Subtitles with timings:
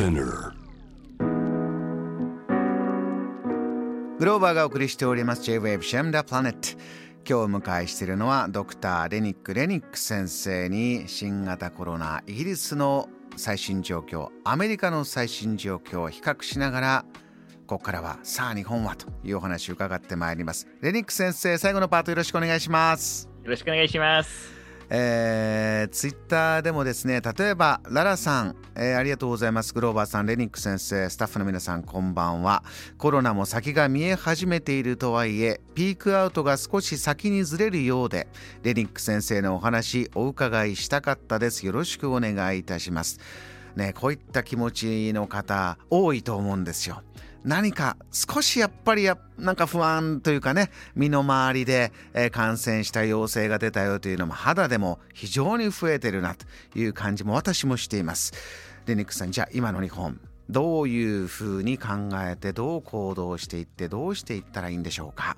[0.00, 0.54] Spinner.
[4.18, 5.42] グローバーがお送りしております。
[5.42, 6.70] J-Wave シェムダプラネット
[7.28, 17.04] 今日お迎えしているのはドクターレニック・レニック先生に新型コロナイギリスの最新状況アメリカの最新状況を比較しながら
[17.66, 20.66] ここからはさあ日本はというお話を伺ってまいります。
[20.80, 23.28] レニック先生最後のパートよろしくお願いします。
[23.44, 24.59] よろしくお願いします
[24.92, 29.72] えー、ツイッターでもですね例えばララさん、えー、ありがとうございます。
[29.72, 32.64] グローバーさんレニック先生スタッフの皆さんこんばんは。
[32.98, 38.26] コロナも先が見え始めているとはいえピークアウトが少し先にずれるようで
[38.64, 41.64] レニック先生のお話お伺いしたかったです。
[41.64, 43.20] よろしくお願いいたします。
[43.76, 47.02] ねこういった気持ちの方多いと思うんですよ。
[47.44, 56.46] 何か少しやっぱりやなんか不安というかね身の回りで、え、感染した陽性が出たよというのも肌でも非常に増えてるなと
[56.78, 58.32] いう感じも私もしています。
[58.84, 65.36] でニックさんじゃあ今の日本どういうふうに考えてどう行動していってどうしていったらいいんでしょうか？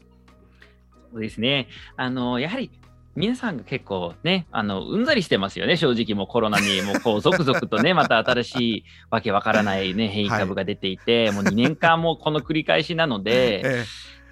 [1.12, 1.69] そうですね。
[1.97, 2.70] あのやはり
[3.14, 13.84] 皆さんが結構ね、あの、うんざりしてますよね、正直もうコロナに、もうこう、続々とね、 また新しいわけわからないね、変異株が出ていて、はい、もう2年間もこの繰り返しなので、 ええ、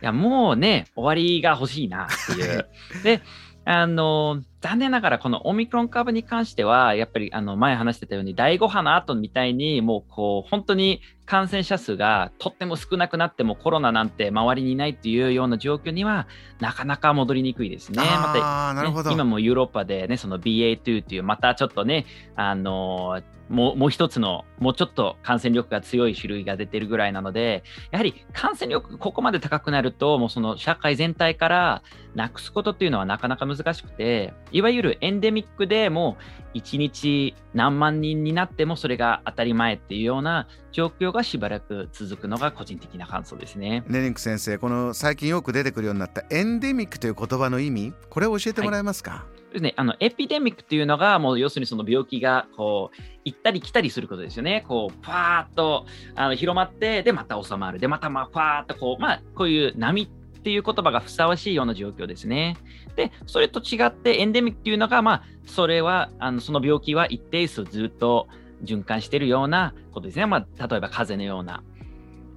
[0.03, 2.67] いや、もうね、終わりが欲しいなっていう。
[3.05, 3.21] で、
[3.67, 16.27] あの、残念ながらこのオミクロン株に関しては、やっぱりあの前話してたように、第5波の後みたいに、もうこう、本当に感染者数がとっても少なくなってもコロナなんて周りにいないっていうような状況には、
[16.61, 18.03] なかなか戻りにくいですね。
[18.03, 22.05] また、ね、今もヨーロッパでね、その BA.2 っていう、またちょっとね、
[22.37, 31.83] あのもうもう一つの、もうちょっと感染力が強い種類が出てるぐらいなので、やはり感染力、ここまで高くなると、もうその社会全体から
[32.15, 36.17] なくすことっていうのはなかなか難しくて、いわゆるエンデミックでも
[36.55, 43.85] う1日何万人になってもそれが当たり前っていうような状況がしばらく続くのが個人的な感想ですね。
[43.89, 54.65] レニック先生、この最近よく出てくるようになったエンデミックという言葉の意味、これを教えてもらえますか、はいですね、あのエピデミックっていうのが、もう要するにその病気がこう行ったり来たりすることですよね。
[54.67, 57.79] こう、パーッとあの広まって、で、また収まる。
[57.79, 60.09] で、またまあ、パーッとこう、まあ、こういう波
[60.41, 62.57] っていう言葉がふさわしいような状況ですね。
[62.97, 68.27] で、それと違って、エンデミックっていうのが、まあ、それは、あのその病気は一定数ずっと
[68.65, 70.27] 循環しているようなことですね。
[70.27, 71.63] まあ、例えば風邪のような。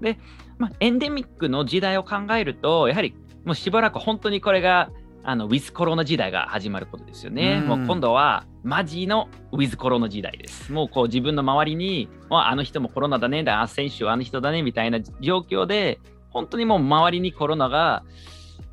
[0.02, 0.20] で、
[0.58, 3.16] まあ、エンデミックの時代を考えると、やはり
[3.46, 4.90] もうしばらく本当にこれが
[5.26, 7.62] あのウィズコロナ時代が始まることですよね。
[7.64, 10.72] うもう今度はマジのウィズコロナ時代です。
[10.72, 16.00] もうこう自分の周りに、あの人もコロナだね、だ選手はあの人だねみたいな状況で、
[16.34, 18.04] 本当にもう周りにコロナが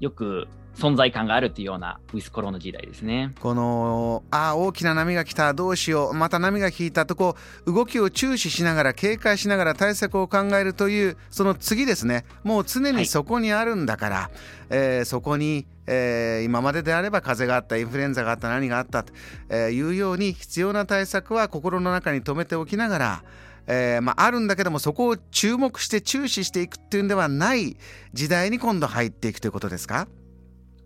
[0.00, 0.48] よく
[0.80, 3.32] 存在感があるっていうようなウィスコロの時代ですね。
[3.40, 14.30] このあ大きな波が来たどうしようまた波が引いたとこう動きを注視しながら警戒しながら対策を考えるというその次ですねもう常にそこにあるんだから、はい、
[14.70, 19.12] えー、そこに、えー、今までであれば風邪があったインフルエンザがあった何があったと
[19.54, 23.24] いうように必要な対策は心の中に留めておきながら
[23.66, 27.76] えー、まあ、あるんだけどもそこを注目して注視していくっていうんではない
[28.12, 30.08] 時代に今度入っていくということですか？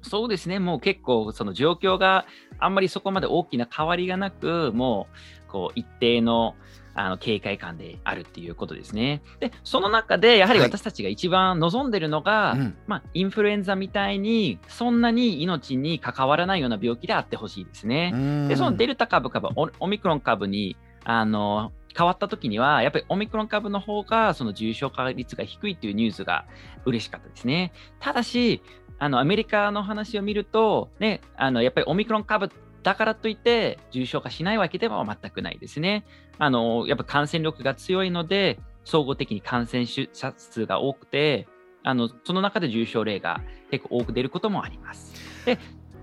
[0.03, 2.27] そうですね、もう結構その状況が
[2.59, 5.07] あんまりそこまで大きな変わりがなく、も
[5.49, 6.57] うこう一定の
[6.97, 9.21] あの警戒感であるっていうことですね。
[9.41, 18.47] で、その中でやはり私たちが一番望んでるのが、はいまあ、インフルエンザみたいにそんなに命に関わらないような病気であってほしいですね。
[18.49, 26.47] で、そのデルタ株株、オミクロン株にあの変わった時には、やっぱりオミクロン株の方がその重症化率が低いっていうニュースが
[26.85, 27.73] 嬉しかったですね。
[28.01, 28.63] ただし、
[28.99, 32.51] あのアメリカの話を見ると、ね、あのやっぱりオミクロン株
[32.83, 36.05] だからといって重症化しないわけでは全くないですね。
[36.39, 40.07] あのやっぱ感染力が強いので、総合的に感染者
[40.37, 41.47] 数が多くて、
[41.83, 43.41] あのその中で重症例が
[43.71, 45.15] 結構多く出ることもあります。
[45.45, 45.59] で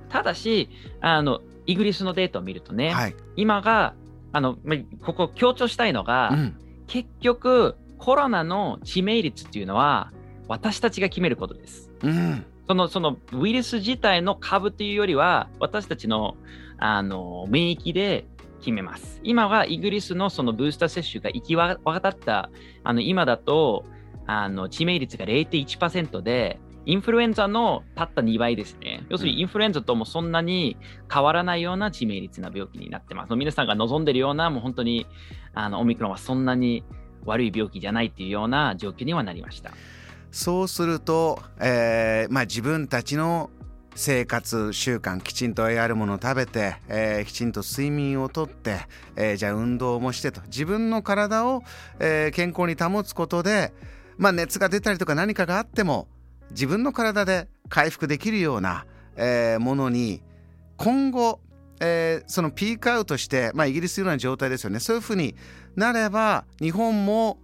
[0.09, 0.69] ただし
[1.00, 3.94] あの、イギリスのデータを見るとね、はい、今が
[4.31, 4.57] あの、
[5.04, 6.56] ここ強調したいのが、うん、
[6.88, 10.12] 結局、コロナの致命率っていうのは、
[10.48, 11.92] 私たちが決めることです。
[12.04, 16.36] うんそのそのウイルス自体の株っていうよりは、私たちの
[16.78, 18.25] あの免疫で
[18.60, 19.19] 決めます。
[19.24, 22.50] 今はイギリスのそのブースター接種が行き渡った
[22.84, 23.86] あの今だと
[24.25, 28.90] あの致命率が0.1%で、インフルエンザのたった2倍ですね。
[29.12, 30.78] 要するにインフルエンザともそんなに
[31.13, 33.36] 変わらないような致命率な病気になってます。
[33.36, 35.06] 皆さんが望んでるような、もう本当に
[35.54, 36.86] あのオミクロンはそんなに
[37.25, 39.72] 悪い病気じゃないっていうような状況にはなりました。
[40.31, 43.50] そうすると、えーまあ、自分たちの
[43.96, 48.80] 生活習慣きちんと栄養あるものを食べて、えー、きちんと睡眠をとって、
[49.18, 51.63] えー、じゃあ運動もしてと自分の体を、
[52.00, 53.74] えー、健康に保つことで、
[54.18, 56.08] まあ、熱が出たりとか何かがあっても
[56.52, 58.86] 自分の体で回復できるような、
[59.16, 60.22] えー、ものに
[60.78, 61.40] 今後、
[61.80, 64.80] えー、そのピークアウトして、まあ、イギリスのような状態ですよね。
[64.80, 65.36] そういうふうに
[65.75, 67.40] なれば日本も、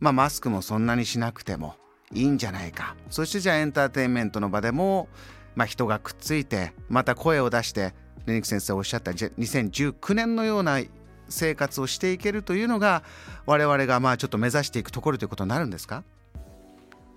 [0.00, 1.74] まあ、マスクもそんなにしなくても
[2.12, 2.96] いいんじゃないか。
[3.10, 5.08] そしてじゃあエンターテインメントの場でも
[5.54, 7.94] まあ、人がくっついてまた声を出して
[8.26, 10.80] レニック先生おっしゃった2019年のような
[11.28, 13.02] 生活をしていけるというのが
[13.46, 16.04] 我々がまあちょっと目指していくところということになるんですか？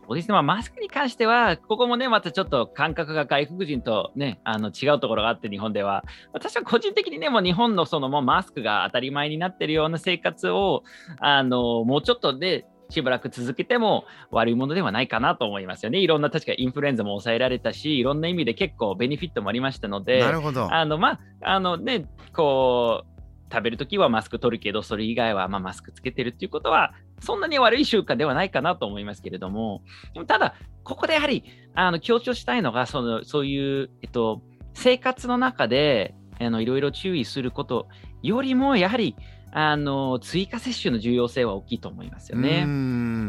[0.08, 6.04] そうですね、まあ、マスクに関しては、ここもね、またちょっと感覚が外国人とね、あの違うところがあって、日本では。
[6.32, 10.84] 私は個人的にね、もう日本のそのもうマスクが当たり前になってるような生活を、
[11.20, 16.00] あのもうちょっとで、しばらく続けても悪いものではないかなと思いますよね。
[16.00, 20.72] いろんな確かインフルエンザも抑えられたし、いろんな意味で結構ベネフィットもありましたので、なるほど。
[20.72, 23.16] あの、まあ、あのね、こう、
[23.52, 29.82] 食べるときはマスク取るけど、それ以外はまマスクつけてるっていうことは、そんなに悪い習慣ではないかなと思いますけれども、
[30.28, 34.42] ただ、ここでやはりあの強調したいのが、そのそういう、えっと、
[34.74, 37.88] 生活の中であのいろいろ注意すること
[38.22, 39.16] よりも、やはり
[39.52, 42.64] あの追加接種の重要性は大きいと思いますよね。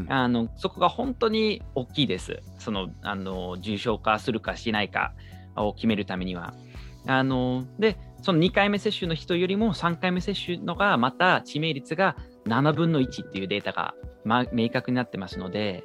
[0.09, 2.43] あのそこが本当に大きいです。
[2.59, 5.15] そのあの重症化するかしないか
[5.55, 6.53] を決めるためには。
[7.07, 13.95] あのでその2回目接種の人よりも3回目接種のがまた致命率が7分の1っていうデータが、
[14.25, 15.85] ま、明確になってますので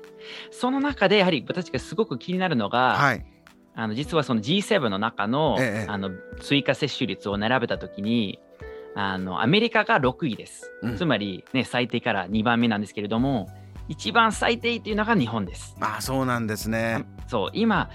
[0.52, 3.26] その中でやはり私がすごく気になるのが、はい、
[3.76, 8.40] あの実はその G7 の中のええ、あの追加接種率を並べた時に
[8.96, 13.48] あのアメリカが6位です、うん、つまり、ね、最低から2番目なんですけれども
[13.88, 15.76] 一番最低というのが日本です。
[15.82, 17.04] あそうなんですね。
[17.28, 17.50] そう。
[17.54, 17.90] 今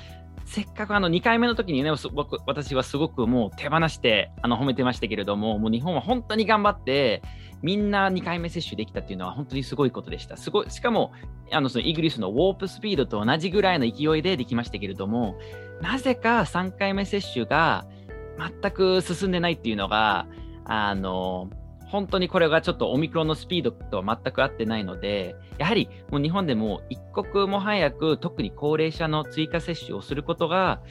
[0.45, 7.23] せっかくあの2回目の時にね僕私はすごくもう手放してあの褒めてましたけれどももう日本は本当に頑張って
[7.63, 10.37] みんな2回目接種できたっていうのは本当にすごいことでした。
[10.37, 11.13] すごいしかも
[11.51, 15.39] あのそのイギリスのウォープスピードと同じぐらいの勢いでできましたけれども
[15.81, 17.87] なぜか3回目接種が
[18.63, 20.27] 全く進んでないっていうのが
[20.65, 21.51] あの
[21.89, 30.83] 本当にこれがちょっとオミクロンのスピードとは全く合ってないので、やはりもう日本でも一刻も早く、特に高齢者の追加接種をすることが、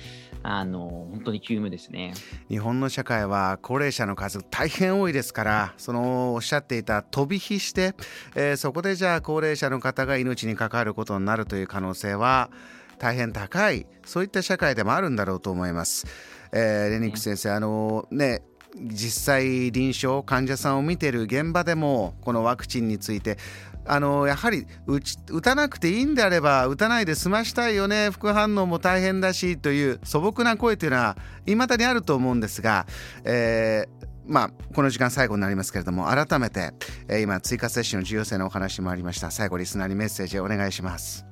[0.47, 2.13] あの本当に急務ですね
[2.49, 7.95] 日本の社会は高齢者の数大変多いですからそのおっしゃっていた飛び火して、
[8.35, 12.51] えー、そこでじゃあ高齢者の方が命に関わることになるという可能性は
[12.99, 16.05] 大変高いそういった社会でもあるんだろうと思います。
[16.51, 18.43] えー、レニック先生、あのね
[18.75, 23.37] 実際臨床患者さんを見てる現場でもこのワクチンについて
[23.87, 32.87] あのやはり打たなくていいんであれば打たないで済ましたいよね副反応も大変だしという素朴な声というのはいまだにあると思うんですが、
[33.23, 36.73] えーまあ、この時間最後になりますけれども改めて、
[37.07, 41.24] えー、今追加接種の重要性のお話もありました最後リスナーにメッセージをお願いします。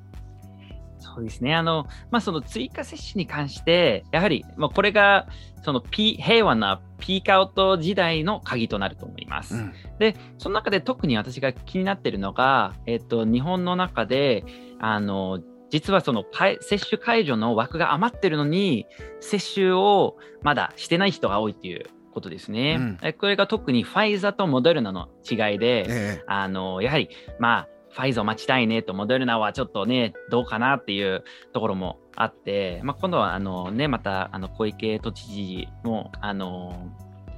[1.13, 1.56] そうですね。
[1.56, 5.27] あの、まあ、その追加接種に関して、やはり、まあ、これが、
[5.63, 9.56] その、P、平和なピークアウト時代の鍵となると思います。
[9.56, 14.44] うん、で、その中で特に私が気になっているのが、えっと、日本の中で、
[14.80, 15.39] あの、
[15.69, 16.24] 実はその
[16.62, 18.86] 接種解除の枠が余ってるのに、
[19.19, 22.77] 接種をまだしてない人が多いっていうことですね。
[23.04, 31.23] うん、これが特にファイザーとモデルナの違いで、ええ、あのやはり、まあ、ファイザー待ちたいねと、モデルナはちょっとね、どうかなっていう
[31.53, 36.91] ところもあって、まあ、今度はあの、ね、またあの小池都知事もあの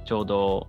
[0.06, 0.68] ちょうど、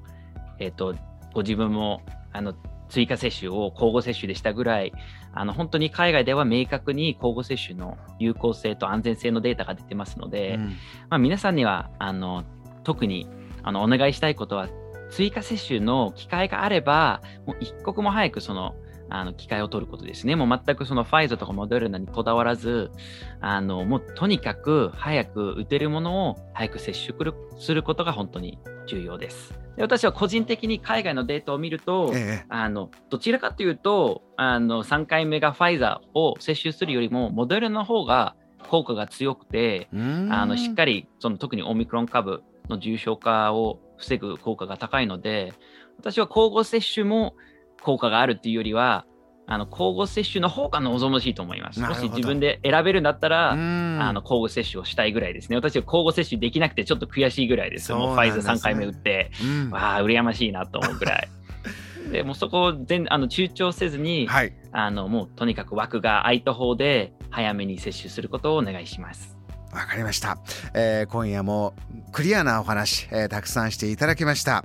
[0.60, 0.94] えーと、
[1.34, 2.02] ご自分も
[2.34, 2.54] あの
[2.90, 4.94] 追加接種を交互接種でしたぐらい、
[5.34, 10.68] あの本当に海外では明確に交互接種の有効性と安全性のデータが出てますので、うん、
[11.10, 12.44] まあ、皆さんにはあの
[12.84, 13.28] 特に
[13.64, 14.68] あのお願いしたいことは、
[15.10, 18.76] 追加接種の機会があれば、もう一刻も早くその
[19.10, 20.36] あの機会を取ることですね。
[20.36, 22.92] もう全くそのファイザーとかモデルナにこだわらず、
[23.40, 27.18] あのもうとにかく早く打てるものを早く接種
[27.60, 29.54] することが本当に重要です。
[29.76, 38.36] で私は個人的に海外のデータを見ると、ええ、あのどちらかというとあの3回目がファイザーを接種するよりもモデルナの方が
[38.70, 45.54] 効果が強くてあのしっかりその特にオミクロン株の重症化を防ぐ効果が高いので
[46.00, 47.36] 私は交互接種も
[47.82, 49.06] 効果があるっていうよりは、
[49.50, 51.80] あの交互接種の方が望ましいと思います。
[51.80, 55.56] もし自分で選べるんだったら、あの交互接種をしたいぐらいですね。
[55.56, 57.94] 私は交互接種できなくてちょっと悔しいぐらいです。
[57.94, 61.30] もうファイザー3回目打って、うん、わあ、羨ましいなと思うぐらい。
[62.12, 69.38] でもうそこを全あの躊躇せずに、はい、あのもうとにかく枠が空いた方で早めに接種することをお願いします。
[69.72, 70.40] わかりました、
[70.74, 71.74] えー、今夜も
[72.12, 74.64] クリアなお話、えー、たくさんしていただきました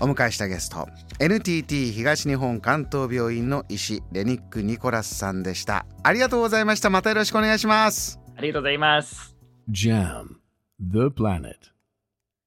[0.00, 0.88] お迎えしたゲスト
[1.20, 5.86] NTT 東日本関東病院の医師レニック・ニコラスさんでした。
[6.02, 6.90] ありがとうございました。
[6.90, 8.20] またよろしくお願いします。
[8.36, 9.36] ありがとうございます。
[9.70, 10.36] JAM
[10.80, 11.73] The Planet